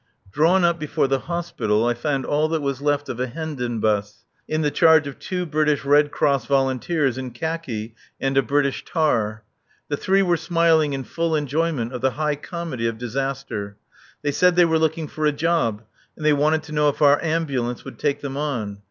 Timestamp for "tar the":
8.83-9.97